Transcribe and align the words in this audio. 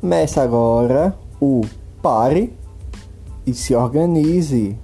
Começa 0.00 0.40
agora 0.40 1.14
o 1.38 1.60
Pare 2.00 2.54
e 3.46 3.52
se 3.52 3.74
organize. 3.74 4.74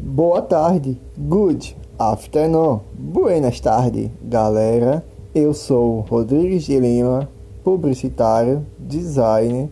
Boa 0.00 0.40
tarde, 0.42 0.96
good 1.18 1.76
afternoon, 1.98 2.82
buenas 2.94 3.58
tardes, 3.58 4.12
galera. 4.22 5.04
Eu 5.34 5.52
sou 5.52 6.02
Rodrigues 6.02 6.62
de 6.62 6.78
Lima, 6.78 7.28
publicitário, 7.64 8.64
designer 8.78 9.68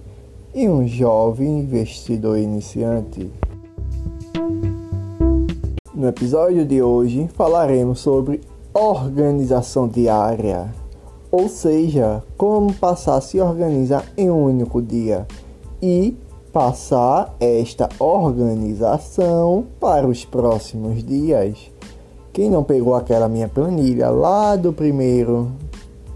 e 0.52 0.68
um 0.68 0.84
jovem 0.88 1.60
investidor 1.60 2.40
iniciante. 2.40 3.30
No 5.94 6.08
episódio 6.08 6.66
de 6.66 6.82
hoje 6.82 7.28
falaremos 7.36 8.00
sobre 8.00 8.40
organização 8.74 9.88
diária, 9.88 10.72
ou 11.30 11.48
seja, 11.48 12.22
como 12.36 12.72
passar 12.72 13.16
a 13.16 13.20
se 13.20 13.40
organizar 13.40 14.04
em 14.16 14.30
um 14.30 14.44
único 14.44 14.80
dia 14.80 15.26
e 15.82 16.16
passar 16.52 17.34
esta 17.38 17.88
organização 17.98 19.66
para 19.78 20.06
os 20.06 20.24
próximos 20.24 21.02
dias. 21.04 21.70
Quem 22.32 22.50
não 22.50 22.62
pegou 22.62 22.94
aquela 22.94 23.28
minha 23.28 23.48
planilha 23.48 24.08
lá 24.08 24.56
do 24.56 24.72
primeiro 24.72 25.50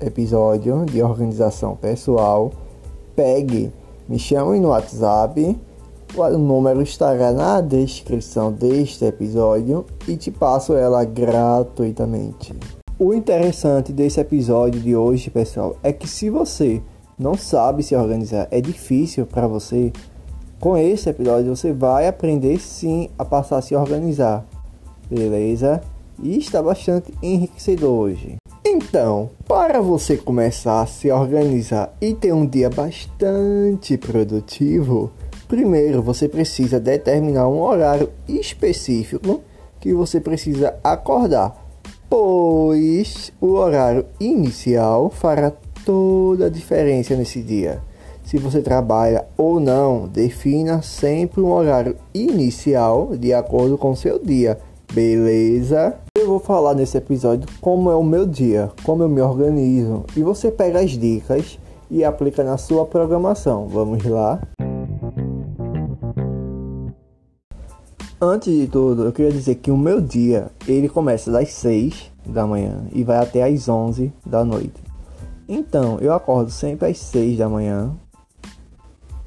episódio 0.00 0.84
de 0.86 1.02
organização 1.02 1.76
pessoal, 1.76 2.52
pegue, 3.14 3.72
me 4.08 4.18
chame 4.18 4.60
no 4.60 4.68
WhatsApp 4.68 5.56
o 6.16 6.38
número 6.38 6.80
estará 6.82 7.32
na 7.32 7.60
descrição 7.60 8.52
deste 8.52 9.04
episódio 9.04 9.84
e 10.06 10.16
te 10.16 10.30
passo 10.30 10.74
ela 10.74 11.04
gratuitamente. 11.04 12.54
O 12.98 13.12
interessante 13.12 13.92
desse 13.92 14.20
episódio 14.20 14.80
de 14.80 14.94
hoje, 14.94 15.28
pessoal, 15.28 15.76
é 15.82 15.92
que 15.92 16.06
se 16.06 16.30
você 16.30 16.80
não 17.18 17.36
sabe 17.36 17.82
se 17.82 17.96
organizar, 17.96 18.46
é 18.50 18.60
difícil 18.60 19.26
para 19.26 19.48
você, 19.48 19.92
com 20.60 20.76
esse 20.76 21.10
episódio 21.10 21.56
você 21.56 21.72
vai 21.72 22.06
aprender 22.06 22.60
sim 22.60 23.10
a 23.18 23.24
passar 23.24 23.58
a 23.58 23.62
se 23.62 23.74
organizar. 23.74 24.46
Beleza? 25.10 25.80
E 26.22 26.38
está 26.38 26.62
bastante 26.62 27.12
enriquecedor 27.20 27.90
hoje. 27.90 28.36
Então, 28.64 29.30
para 29.46 29.80
você 29.80 30.16
começar 30.16 30.80
a 30.80 30.86
se 30.86 31.10
organizar 31.10 31.94
e 32.00 32.14
ter 32.14 32.32
um 32.32 32.46
dia 32.46 32.70
bastante 32.70 33.98
produtivo, 33.98 35.12
Primeiro, 35.48 36.02
você 36.02 36.28
precisa 36.28 36.80
determinar 36.80 37.48
um 37.48 37.60
horário 37.60 38.10
específico 38.26 39.42
que 39.78 39.92
você 39.92 40.18
precisa 40.18 40.74
acordar, 40.82 41.54
pois 42.08 43.30
o 43.40 43.48
horário 43.52 44.06
inicial 44.18 45.10
fará 45.10 45.52
toda 45.84 46.46
a 46.46 46.50
diferença 46.50 47.14
nesse 47.14 47.42
dia. 47.42 47.82
Se 48.24 48.38
você 48.38 48.62
trabalha 48.62 49.26
ou 49.36 49.60
não, 49.60 50.08
defina 50.08 50.80
sempre 50.80 51.42
um 51.42 51.52
horário 51.52 51.96
inicial 52.14 53.14
de 53.14 53.34
acordo 53.34 53.76
com 53.76 53.94
seu 53.94 54.18
dia, 54.18 54.58
beleza? 54.94 55.94
Eu 56.16 56.26
vou 56.26 56.40
falar 56.40 56.74
nesse 56.74 56.96
episódio 56.96 57.46
como 57.60 57.90
é 57.90 57.94
o 57.94 58.02
meu 58.02 58.24
dia, 58.24 58.70
como 58.82 59.02
eu 59.02 59.08
me 59.10 59.20
organizo 59.20 60.04
e 60.16 60.22
você 60.22 60.50
pega 60.50 60.80
as 60.80 60.92
dicas 60.92 61.58
e 61.90 62.02
aplica 62.02 62.42
na 62.42 62.56
sua 62.56 62.86
programação. 62.86 63.68
Vamos 63.68 64.02
lá? 64.06 64.40
Antes 68.20 68.54
de 68.54 68.66
tudo, 68.68 69.04
eu 69.04 69.12
queria 69.12 69.32
dizer 69.32 69.56
que 69.56 69.70
o 69.70 69.76
meu 69.76 70.00
dia, 70.00 70.50
ele 70.68 70.88
começa 70.88 71.30
das 71.30 71.50
6 71.50 72.10
da 72.24 72.46
manhã 72.46 72.86
e 72.92 73.02
vai 73.02 73.18
até 73.18 73.42
às 73.42 73.68
11 73.68 74.12
da 74.24 74.44
noite. 74.44 74.82
Então, 75.48 75.98
eu 76.00 76.12
acordo 76.12 76.50
sempre 76.50 76.88
às 76.88 76.98
6 76.98 77.38
da 77.38 77.48
manhã. 77.48 77.92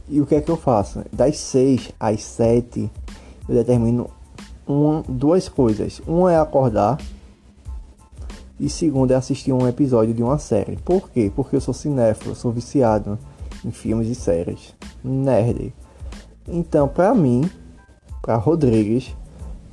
E 0.07 0.21
o 0.21 0.25
que 0.25 0.35
é 0.35 0.41
que 0.41 0.49
eu 0.49 0.55
faço? 0.55 1.03
Das 1.11 1.37
6 1.37 1.91
às 1.99 2.23
7, 2.23 2.89
eu 3.47 3.55
determino 3.55 4.09
uma, 4.65 5.03
duas 5.07 5.49
coisas. 5.49 6.01
Uma 6.07 6.31
é 6.31 6.39
acordar 6.39 6.97
e 8.59 8.69
segunda 8.69 9.13
é 9.13 9.17
assistir 9.17 9.51
um 9.51 9.67
episódio 9.67 10.13
de 10.13 10.23
uma 10.23 10.39
série. 10.39 10.77
Por 10.77 11.09
quê? 11.09 11.31
Porque 11.35 11.57
eu 11.57 11.61
sou 11.61 11.73
cinéfilo, 11.73 12.35
sou 12.35 12.51
viciado 12.51 13.19
em 13.63 13.71
filmes 13.71 14.07
e 14.07 14.15
séries. 14.15 14.73
Nerd. 15.03 15.73
Então, 16.47 16.87
pra 16.87 17.13
mim, 17.13 17.47
para 18.27 18.35
Rodrigues, 18.35 19.15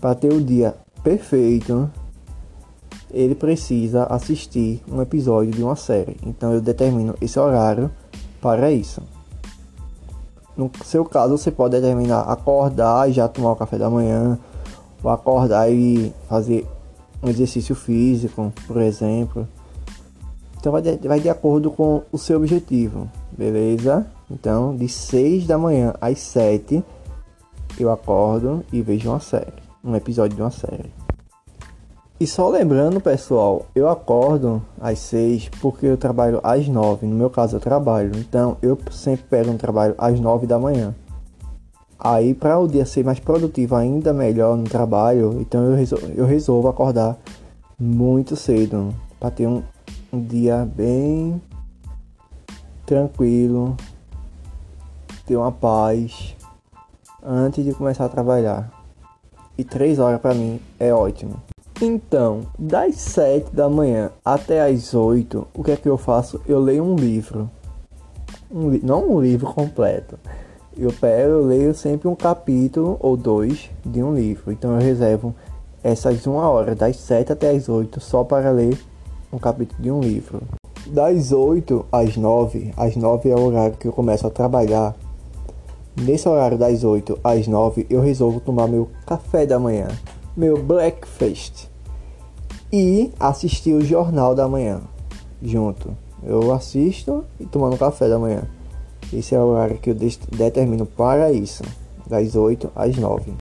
para 0.01 0.15
ter 0.15 0.33
o 0.33 0.41
dia 0.41 0.77
perfeito, 1.03 1.91
ele 3.11 3.35
precisa 3.35 4.05
assistir 4.05 4.81
um 4.89 5.03
episódio 5.03 5.51
de 5.51 5.61
uma 5.61 5.75
série. 5.75 6.17
Então 6.25 6.53
eu 6.53 6.61
determino 6.61 7.17
esse 7.21 7.37
horário 7.37 7.91
para 8.41 8.71
isso. 8.71 9.03
No 10.57 10.71
seu 10.85 11.05
caso, 11.05 11.37
você 11.37 11.51
pode 11.51 11.73
determinar 11.81 12.21
acordar 12.21 13.11
e 13.11 13.13
já 13.13 13.27
tomar 13.27 13.51
o 13.51 13.57
café 13.57 13.77
da 13.77 13.91
manhã, 13.91 14.39
ou 15.03 15.11
acordar 15.11 15.69
e 15.69 16.15
fazer 16.29 16.65
um 17.21 17.29
exercício 17.29 17.75
físico, 17.75 18.53
por 18.69 18.81
exemplo. 18.81 19.49
Então 20.61 20.71
vai 20.71 20.81
de, 20.81 20.97
vai 21.09 21.19
de 21.19 21.29
acordo 21.29 21.73
com 21.73 22.03
o 22.13 22.17
seu 22.17 22.37
objetivo, 22.37 23.11
beleza? 23.37 24.07
Então, 24.31 24.77
de 24.77 24.89
6 24.89 25.45
da 25.45 25.59
manhã 25.59 25.93
às 26.01 26.21
7 26.21 26.85
eu 27.79 27.91
acordo 27.91 28.65
e 28.73 28.83
vejo 28.83 29.11
uma 29.11 29.21
série, 29.21 29.53
um 29.83 29.95
episódio 29.95 30.37
de 30.37 30.43
uma 30.43 30.51
série. 30.51 30.93
E 32.19 32.27
só 32.27 32.49
lembrando, 32.49 33.01
pessoal, 33.01 33.67
eu 33.75 33.89
acordo 33.89 34.63
às 34.81 35.01
6 35.01 35.49
porque 35.61 35.85
eu 35.85 35.97
trabalho 35.97 36.41
às 36.45 36.69
9. 36.69 37.07
No 37.07 37.17
meu 37.17 37.29
caso, 37.29 37.57
eu 37.57 37.61
trabalho. 37.61 38.13
Então, 38.17 38.57
eu 38.63 38.79
sempre 38.93 39.27
pego 39.29 39.51
um 39.51 39.57
trabalho 39.57 39.95
às 39.99 40.19
9 40.21 40.47
da 40.47 40.59
manhã. 40.59 40.95
Aí, 41.99 42.33
para 42.33 42.59
o 42.59 42.69
dia 42.69 42.87
ser 42.87 43.05
mais 43.05 43.19
produtivo, 43.19 43.75
ainda 43.75 44.13
melhor 44.13 44.57
no 44.57 44.65
trabalho, 44.65 45.41
então 45.41 45.65
eu, 45.65 45.75
resol 45.75 45.99
eu 46.15 46.25
resolvo 46.25 46.69
acordar 46.69 47.19
muito 47.79 48.37
cedo 48.37 48.95
para 49.19 49.31
ter 49.31 49.47
um, 49.47 49.63
um 50.13 50.21
dia 50.21 50.69
bem 50.77 51.41
tranquilo, 52.87 53.77
ter 55.27 55.37
uma 55.37 55.51
paz 55.51 56.34
antes 57.25 57.65
de 57.65 57.73
começar 57.73 58.05
a 58.05 58.09
trabalhar. 58.09 58.71
E 59.57 59.65
3 59.65 59.99
horas 59.99 60.21
para 60.21 60.35
mim 60.35 60.61
é 60.79 60.93
ótimo. 60.93 61.37
Então, 61.81 62.43
das 62.59 62.97
7 62.97 63.55
da 63.55 63.69
manhã 63.69 64.11
até 64.25 64.63
as 64.63 64.95
8, 64.95 65.47
o 65.55 65.65
que 65.65 65.73
é 65.73 65.77
que 65.77 65.89
eu 65.89 65.97
faço? 65.97 66.41
Eu 66.47 66.61
leio 66.61 66.85
um 66.85 66.95
livro. 66.95 67.51
Um 68.51 68.71
li 68.71 68.81
não 68.85 69.11
um 69.11 69.21
livro 69.21 69.53
completo. 69.53 70.19
Eu 70.77 70.93
pego, 70.93 71.31
eu 71.31 71.47
leio 71.47 71.75
sempre 71.75 72.09
um 72.09 72.15
capítulo 72.15 72.97
ou 73.01 73.17
dois 73.17 73.71
de 73.85 74.03
um 74.03 74.15
livro. 74.15 74.53
Então 74.53 74.73
eu 74.73 74.81
reservo 74.81 75.35
essas 75.83 76.27
uma 76.27 76.49
hora, 76.49 76.75
das 76.75 76.97
7 76.97 77.33
até 77.33 77.51
as 77.51 77.69
8, 77.69 78.01
só 78.01 78.25
para 78.25 78.51
ler 78.51 78.79
um 79.33 79.39
capítulo 79.39 79.83
de 79.83 79.91
um 79.91 80.01
livro. 80.01 80.41
Das 80.87 81.33
8 81.33 81.87
às 81.91 82.17
9, 82.17 82.73
às 82.77 82.97
9 82.97 83.29
é 83.31 83.35
o 83.35 83.47
horário 83.47 83.77
que 83.77 83.89
eu 83.89 83.93
começo 83.93 84.27
a 84.27 84.31
trabalhar 84.31 84.95
Nesse 85.97 86.29
horário 86.29 86.59
das 86.59 86.83
8 86.83 87.21
às 87.23 87.47
9 87.47 87.87
eu 87.89 88.01
resolvo 88.01 88.41
tomar 88.41 88.67
meu 88.67 88.91
café 89.07 89.47
da 89.47 89.59
manhã, 89.59 89.89
meu 90.37 90.61
breakfast 90.61 91.69
e 92.73 93.13
assistir 93.21 93.73
o 93.73 93.85
jornal 93.85 94.35
da 94.35 94.49
manhã 94.49 94.81
junto. 95.41 95.97
Eu 96.23 96.53
assisto 96.53 97.25
e 97.39 97.47
tomando 97.47 97.79
café 97.79 98.09
da 98.09 98.19
manhã. 98.19 98.43
Esse 99.13 99.37
é 99.37 99.39
o 99.39 99.45
horário 99.45 99.79
que 99.79 99.91
eu 99.91 99.95
determino 99.95 100.85
para 100.85 101.31
isso, 101.31 101.63
das 102.07 102.35
8 102.35 102.73
às 102.75 102.97
9. 102.97 103.35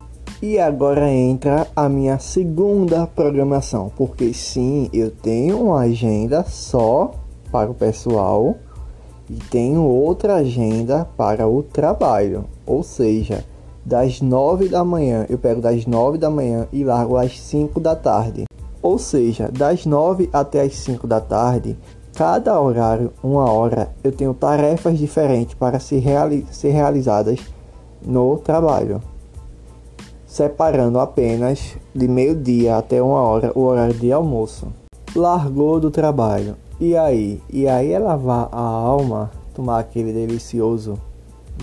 E 0.42 0.58
agora 0.58 1.08
entra 1.08 1.68
a 1.76 1.88
minha 1.88 2.18
segunda 2.18 3.06
programação, 3.06 3.92
porque 3.94 4.32
sim, 4.34 4.88
eu 4.92 5.10
tenho 5.10 5.62
uma 5.62 5.80
agenda 5.80 6.42
só 6.44 7.12
para 7.52 7.70
o 7.70 7.74
pessoal 7.74 8.56
e 9.30 9.34
tenho 9.48 9.84
outra 9.84 10.36
agenda 10.36 11.06
para 11.16 11.46
o 11.46 11.62
trabalho, 11.62 12.46
ou 12.66 12.82
seja, 12.82 13.44
das 13.86 14.20
9 14.20 14.68
da 14.68 14.84
manhã, 14.84 15.24
eu 15.28 15.38
pego 15.38 15.60
das 15.60 15.86
9 15.86 16.18
da 16.18 16.28
manhã 16.28 16.66
e 16.72 16.82
largo 16.82 17.16
às 17.16 17.38
5 17.40 17.78
da 17.78 17.94
tarde. 17.94 18.44
Ou 18.82 18.98
seja, 18.98 19.48
das 19.48 19.86
9 19.86 20.28
até 20.32 20.62
as 20.62 20.74
5 20.74 21.06
da 21.06 21.20
tarde, 21.20 21.78
cada 22.12 22.60
horário, 22.60 23.12
uma 23.22 23.48
hora, 23.48 23.90
eu 24.02 24.10
tenho 24.10 24.34
tarefas 24.34 24.98
diferentes 24.98 25.54
para 25.54 25.78
ser, 25.78 26.00
reali 26.00 26.44
ser 26.50 26.70
realizadas 26.70 27.38
no 28.04 28.36
trabalho. 28.38 29.00
Separando 30.26 30.98
apenas 30.98 31.76
de 31.94 32.08
meio-dia 32.08 32.76
até 32.76 33.00
uma 33.00 33.20
hora 33.20 33.52
o 33.54 33.62
horário 33.62 33.94
de 33.94 34.12
almoço. 34.12 34.66
Largou 35.14 35.78
do 35.78 35.90
trabalho. 35.90 36.56
E 36.80 36.96
aí? 36.96 37.42
E 37.50 37.68
aí 37.68 37.92
é 37.92 37.98
lavar 37.98 38.48
a 38.50 38.58
alma, 38.58 39.30
tomar 39.54 39.80
aquele 39.80 40.14
delicioso 40.14 40.98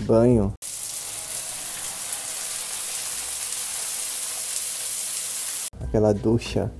banho. 0.06 0.52
Aquela 5.80 6.14
ducha 6.14 6.70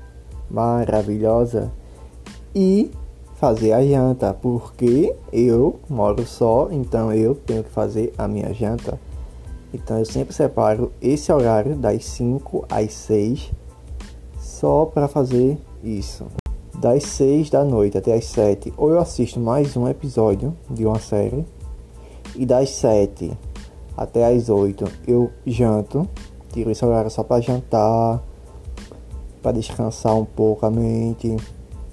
maravilhosa. 0.49 1.73
e 2.55 2.93
fazer 3.35 3.73
a 3.73 3.85
janta, 3.85 4.32
porque 4.32 5.14
eu 5.32 5.79
moro 5.88 6.25
só, 6.25 6.69
então 6.70 7.12
eu 7.12 7.35
tenho 7.35 7.64
que 7.64 7.70
fazer 7.70 8.12
a 8.17 8.29
minha 8.29 8.52
janta. 8.55 9.00
Então 9.75 9.99
eu 9.99 10.05
sempre 10.05 10.32
separo 10.32 10.93
esse 11.02 11.31
horário 11.32 11.76
das 11.76 12.05
5 12.05 12.67
às 12.69 12.93
6 12.93 13.52
só 14.38 14.87
para 14.87 15.08
fazer 15.08 15.58
isso. 15.82 16.25
Das 16.81 17.03
6 17.03 17.51
da 17.51 17.65
noite 17.65 17.99
até 17.99 18.15
as 18.15 18.27
7, 18.27 18.73
ou 18.77 18.91
eu 18.91 19.01
assisto 19.01 19.41
mais 19.41 19.77
um 19.77 19.89
episódio 19.89 20.57
de 20.71 20.87
uma 20.87 21.01
série, 21.01 21.45
e 22.37 22.47
das 22.47 22.71
7 22.71 23.37
até 23.97 24.33
as 24.33 24.49
8 24.49 24.85
eu 25.09 25.29
janto, 25.45 26.09
tiro 26.53 26.71
esse 26.71 26.85
horário 26.85 27.11
só 27.11 27.25
para 27.25 27.41
jantar, 27.41 28.23
para 29.43 29.51
descansar 29.51 30.15
um 30.15 30.25
pouco 30.25 30.67
a 30.67 30.71
mente, 30.71 31.37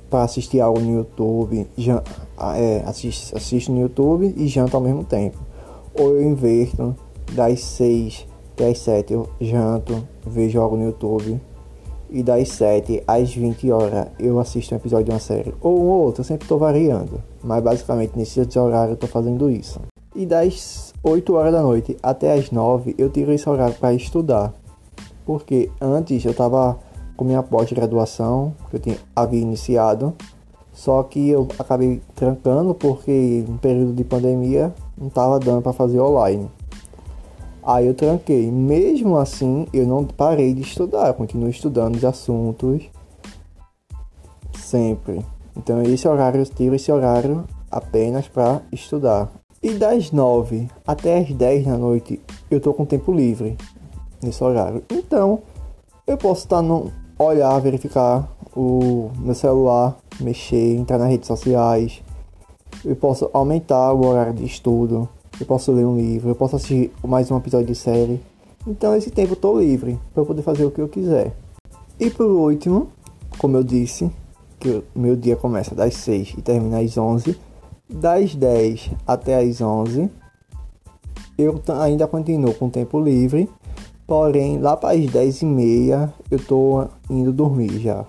para 0.07 0.21
assistir 0.21 0.61
algo 0.61 0.79
no 0.79 0.99
YouTube, 0.99 1.67
jan 1.75 2.03
é, 2.55 2.83
assisto, 2.85 3.35
assisto 3.35 3.71
no 3.71 3.81
YouTube 3.81 4.35
e 4.37 4.47
janto 4.47 4.77
ao 4.77 4.83
mesmo 4.83 5.03
tempo. 5.03 5.39
Ou 5.99 6.15
eu 6.15 6.21
inverto 6.21 6.95
das 7.31 7.59
6 7.61 8.27
até 8.53 8.69
as 8.69 8.77
7 8.77 9.13
eu 9.13 9.27
janto, 9.41 10.07
vejo 10.27 10.61
algo 10.61 10.77
no 10.77 10.83
YouTube. 10.83 11.41
E 12.09 12.21
das 12.21 12.49
7 12.49 13.03
às 13.07 13.33
20 13.33 13.71
horas 13.71 14.07
eu 14.19 14.39
assisto 14.39 14.73
um 14.73 14.77
episódio 14.77 15.05
de 15.05 15.11
uma 15.11 15.19
série. 15.19 15.53
Ou 15.61 15.79
um 15.79 15.87
ou 15.87 16.03
outro, 16.03 16.21
eu 16.21 16.25
sempre 16.25 16.45
estou 16.45 16.59
variando. 16.59 17.21
Mas 17.43 17.63
basicamente 17.63 18.13
nesse 18.15 18.39
horário 18.57 18.91
eu 18.91 18.95
estou 18.95 19.09
fazendo 19.09 19.49
isso. 19.49 19.79
E 20.15 20.25
das 20.25 20.93
8 21.03 21.33
horas 21.33 21.51
da 21.51 21.61
noite 21.61 21.97
até 22.01 22.33
as 22.33 22.51
9 22.51 22.95
eu 22.97 23.09
tiro 23.09 23.31
esse 23.31 23.49
horário 23.49 23.75
para 23.75 23.93
estudar. 23.93 24.53
Porque 25.25 25.69
antes 25.81 26.23
eu 26.23 26.31
estava 26.31 26.77
com 27.17 27.25
minha 27.25 27.41
pós-graduação, 27.41 28.53
que 28.69 28.75
eu 28.75 28.79
tinha, 28.79 28.97
havia 29.15 29.41
iniciado. 29.41 30.13
Só 30.71 31.01
que 31.03 31.29
eu 31.29 31.47
acabei 31.57 32.01
trancando 32.13 32.73
porque 32.75 33.45
no 33.47 33.57
período 33.57 33.93
de 33.93 34.03
pandemia 34.03 34.73
não 34.97 35.07
estava 35.07 35.39
dando 35.39 35.61
para 35.61 35.71
fazer 35.71 36.01
online. 36.01 36.49
Aí 37.65 37.87
eu 37.87 37.95
tranquei. 37.95 38.51
Mesmo 38.51 39.17
assim, 39.17 39.65
eu 39.73 39.87
não 39.87 40.05
parei 40.05 40.53
de 40.53 40.61
estudar, 40.61 41.13
continuo 41.13 41.49
estudando 41.49 41.95
os 41.95 42.05
assuntos 42.05 42.83
sempre. 44.53 45.25
Então 45.57 45.81
esse 45.81 46.07
horário 46.07 46.41
eu 46.41 46.45
tiro 46.45 46.75
esse 46.75 46.91
horário 46.91 47.43
apenas 47.71 48.27
para 48.27 48.61
estudar. 48.71 49.31
E 49.63 49.71
das 49.71 50.11
9 50.11 50.67
até 50.85 51.19
as 51.19 51.31
10 51.31 51.65
da 51.65 51.77
noite 51.77 52.21
eu 52.51 52.59
tô 52.59 52.73
com 52.73 52.85
tempo 52.85 53.11
livre 53.11 53.57
nesse 54.21 54.43
horário. 54.43 54.83
Então 54.91 55.39
eu 56.05 56.17
posso 56.17 56.41
estar 56.41 56.61
no 56.61 56.91
olhar, 57.17 57.57
verificar 57.59 58.29
o 58.55 59.09
meu 59.17 59.33
celular, 59.33 59.97
mexer, 60.19 60.75
entrar 60.75 60.99
nas 60.99 61.09
redes 61.09 61.27
sociais. 61.27 62.03
Eu 62.83 62.95
posso 62.95 63.29
aumentar 63.33 63.91
o 63.93 64.05
horário 64.05 64.33
de 64.33 64.45
estudo 64.45 65.09
eu 65.39 65.45
posso 65.45 65.71
ler 65.71 65.85
um 65.85 65.97
livro, 65.97 66.29
eu 66.29 66.35
posso 66.35 66.55
assistir 66.55 66.91
mais 67.03 67.29
um 67.29 67.37
episódio 67.37 67.67
de 67.67 67.75
série. 67.75 68.21
Então 68.65 68.95
esse 68.95 69.11
tempo 69.11 69.33
eu 69.33 69.37
tô 69.37 69.59
livre 69.59 69.99
para 70.13 70.23
poder 70.23 70.41
fazer 70.41 70.65
o 70.65 70.71
que 70.71 70.79
eu 70.79 70.87
quiser. 70.87 71.35
E 71.99 72.09
por 72.09 72.27
último, 72.27 72.89
como 73.37 73.57
eu 73.57 73.63
disse, 73.63 74.09
que 74.59 74.69
o 74.69 74.99
meu 74.99 75.15
dia 75.15 75.35
começa 75.35 75.75
das 75.75 75.95
6 75.95 76.35
e 76.37 76.41
termina 76.41 76.79
às 76.79 76.97
11, 76.97 77.37
das 77.89 78.33
10 78.33 78.91
até 79.05 79.37
às 79.37 79.61
11, 79.61 80.09
eu 81.37 81.61
ainda 81.81 82.07
continuo 82.07 82.53
com 82.53 82.69
tempo 82.69 82.99
livre, 82.99 83.49
porém 84.07 84.57
lá 84.59 84.77
para 84.77 84.97
as 84.97 85.05
10 85.05 85.41
e 85.41 85.45
meia 85.45 86.13
eu 86.31 86.39
tô 86.39 86.87
indo 87.09 87.33
dormir 87.33 87.79
já. 87.79 88.05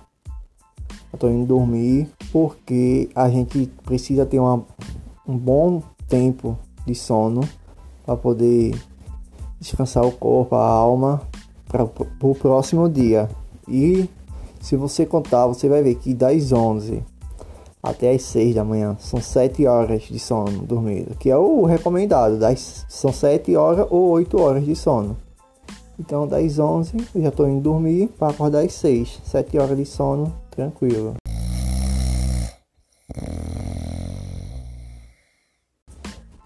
Eu 1.12 1.19
tô 1.19 1.29
indo 1.29 1.46
dormir 1.46 2.08
porque 2.32 3.11
a 3.14 3.29
gente 3.29 3.67
precisa 3.84 4.25
ter 4.25 4.38
uma, 4.38 4.64
um 5.26 5.37
bom 5.37 5.82
tempo 6.08 6.56
de 6.86 6.94
sono 6.94 7.40
para 8.04 8.16
poder 8.16 8.74
descansar 9.60 10.06
o 10.06 10.12
corpo, 10.12 10.54
a 10.54 10.64
alma 10.64 11.20
para 11.68 11.82
o 11.84 12.34
próximo 12.34 12.88
dia. 12.88 13.28
E 13.68 14.08
se 14.60 14.76
você 14.76 15.04
contar, 15.04 15.46
você 15.46 15.68
vai 15.68 15.82
ver 15.82 15.96
que 15.96 16.14
das 16.14 16.52
11 16.52 17.02
até 17.82 18.12
as 18.12 18.22
6 18.22 18.54
da 18.54 18.64
manhã 18.64 18.96
são 18.98 19.20
7 19.20 19.66
horas 19.66 20.02
de 20.02 20.18
sono 20.18 20.62
dormido, 20.62 21.14
que 21.16 21.30
é 21.30 21.36
o 21.36 21.64
recomendado, 21.64 22.38
das, 22.38 22.84
são 22.88 23.12
7 23.12 23.54
horas 23.54 23.86
ou 23.90 24.08
8 24.08 24.40
horas 24.40 24.64
de 24.64 24.74
sono. 24.74 25.16
Então 25.98 26.26
das 26.26 26.58
11 26.58 26.96
eu 27.14 27.22
já 27.22 27.28
estou 27.28 27.48
indo 27.48 27.60
dormir 27.60 28.08
para 28.18 28.28
acordar 28.28 28.64
às 28.64 28.72
6, 28.74 29.20
7 29.24 29.58
horas 29.58 29.76
de 29.76 29.86
sono, 29.86 30.32
tranquilo. 30.50 31.14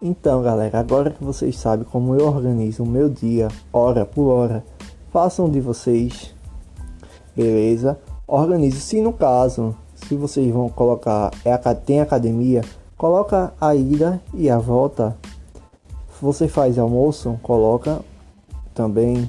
Então, 0.02 0.42
galera, 0.42 0.80
agora 0.80 1.10
que 1.10 1.22
vocês 1.22 1.58
sabem 1.58 1.84
como 1.84 2.14
eu 2.14 2.26
organizo 2.26 2.82
o 2.82 2.86
meu 2.86 3.10
dia, 3.10 3.48
hora 3.70 4.06
por 4.06 4.30
hora, 4.30 4.64
façam 5.12 5.50
de 5.50 5.60
vocês, 5.60 6.34
beleza? 7.36 8.00
Organize. 8.26 8.80
Se 8.80 9.02
no 9.02 9.12
caso, 9.12 9.76
se 9.94 10.16
vocês 10.16 10.50
vão 10.50 10.70
colocar, 10.70 11.30
é, 11.44 11.54
tem 11.74 12.00
academia, 12.00 12.62
coloca 12.96 13.52
a 13.60 13.74
ida 13.74 14.22
e 14.32 14.48
a 14.48 14.58
volta. 14.58 15.14
Você 16.22 16.48
faz 16.48 16.78
almoço, 16.78 17.38
coloca 17.42 18.00
também. 18.74 19.28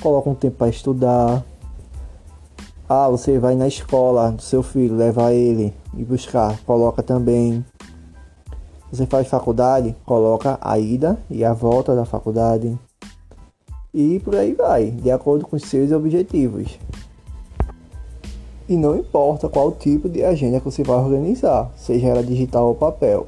Coloca 0.00 0.30
um 0.30 0.34
tempo 0.34 0.56
para 0.56 0.70
estudar. 0.70 1.44
Ah, 2.88 3.08
você 3.10 3.38
vai 3.38 3.54
na 3.54 3.68
escola 3.68 4.32
do 4.32 4.40
seu 4.40 4.62
filho, 4.62 4.96
levar 4.96 5.32
ele 5.32 5.74
e 5.94 6.04
buscar, 6.04 6.58
coloca 6.64 7.02
também 7.02 7.62
você 8.92 9.06
faz 9.06 9.26
faculdade, 9.26 9.96
coloca 10.04 10.58
a 10.60 10.78
ida 10.78 11.18
e 11.30 11.42
a 11.42 11.54
volta 11.54 11.96
da 11.96 12.04
faculdade. 12.04 12.78
E 13.94 14.20
por 14.20 14.36
aí 14.36 14.52
vai, 14.52 14.90
de 14.90 15.10
acordo 15.10 15.46
com 15.46 15.58
seus 15.58 15.90
objetivos. 15.92 16.78
E 18.68 18.76
não 18.76 18.94
importa 18.94 19.48
qual 19.48 19.72
tipo 19.72 20.10
de 20.10 20.22
agenda 20.22 20.58
que 20.58 20.66
você 20.66 20.82
vai 20.82 20.98
organizar, 20.98 21.72
seja 21.74 22.08
ela 22.08 22.22
digital 22.22 22.68
ou 22.68 22.74
papel. 22.74 23.26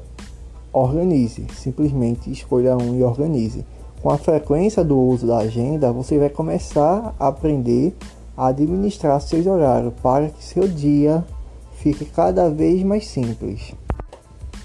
Organize, 0.71 1.47
simplesmente 1.55 2.31
escolha 2.31 2.77
um 2.77 2.95
e 2.99 3.03
organize. 3.03 3.65
Com 4.03 4.11
a 4.11 4.19
frequência 4.19 4.83
do 4.83 4.99
uso 4.99 5.25
da 5.25 5.39
agenda, 5.39 5.91
você 5.91 6.19
vai 6.19 6.29
começar 6.29 7.15
a 7.19 7.27
aprender 7.27 7.95
a 8.37 8.47
administrar 8.47 9.19
seus 9.19 9.47
horários 9.47 9.93
para 10.03 10.29
que 10.29 10.43
seu 10.43 10.67
dia 10.67 11.25
fique 11.73 12.05
cada 12.05 12.49
vez 12.49 12.83
mais 12.83 13.07
simples. 13.07 13.73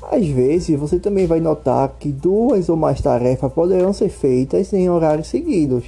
Às 0.02 0.26
vezes, 0.26 0.78
você 0.78 0.98
também 0.98 1.26
vai 1.26 1.40
notar 1.40 1.96
que 1.98 2.10
duas 2.10 2.68
ou 2.68 2.76
mais 2.76 3.00
tarefas 3.00 3.52
poderão 3.52 3.92
ser 3.92 4.08
feitas 4.08 4.72
em 4.72 4.88
horários 4.88 5.28
seguidos, 5.28 5.84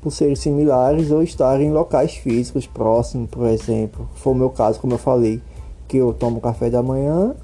por 0.00 0.10
serem 0.10 0.34
similares 0.34 1.10
ou 1.10 1.22
estarem 1.22 1.68
em 1.68 1.72
locais 1.72 2.14
físicos 2.14 2.66
próximos, 2.66 3.28
por 3.28 3.46
exemplo. 3.46 4.08
Foi 4.14 4.32
o 4.32 4.36
meu 4.36 4.50
caso, 4.50 4.80
como 4.80 4.94
eu 4.94 4.98
falei, 4.98 5.42
que 5.86 5.98
eu 5.98 6.12
tomo 6.12 6.40
café 6.40 6.70
da 6.70 6.82
manhã 6.82 7.34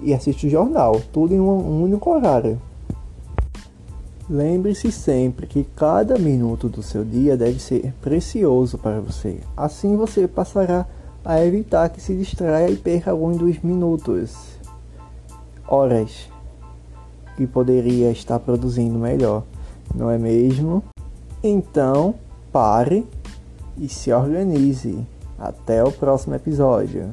e 0.00 0.12
assisto 0.12 0.46
o 0.46 0.50
jornal, 0.50 1.00
tudo 1.12 1.34
em 1.34 1.40
um 1.40 1.82
único 1.82 2.10
horário. 2.10 2.60
Lembre-se 4.28 4.92
sempre 4.92 5.46
que 5.46 5.64
cada 5.64 6.16
minuto 6.16 6.68
do 6.68 6.82
seu 6.82 7.04
dia 7.04 7.36
deve 7.36 7.58
ser 7.58 7.92
precioso 8.00 8.78
para 8.78 9.00
você. 9.00 9.40
Assim 9.56 9.96
você 9.96 10.28
passará 10.28 10.86
a 11.24 11.44
evitar 11.44 11.88
que 11.88 12.00
se 12.00 12.14
distraia 12.14 12.70
e 12.70 12.76
perca 12.76 13.10
alguns 13.10 13.38
dos 13.38 13.58
minutos 13.60 14.59
horas 15.70 16.28
que 17.36 17.46
poderia 17.46 18.10
estar 18.10 18.38
produzindo 18.40 18.98
melhor, 18.98 19.44
não 19.94 20.10
é 20.10 20.18
mesmo? 20.18 20.82
Então, 21.42 22.16
pare 22.52 23.06
e 23.78 23.88
se 23.88 24.12
organize. 24.12 24.98
Até 25.38 25.82
o 25.82 25.90
próximo 25.90 26.34
episódio. 26.34 27.10